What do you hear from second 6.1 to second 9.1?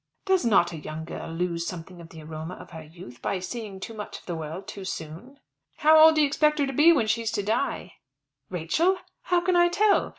do you expect her to be when she's to die?" "Rachel!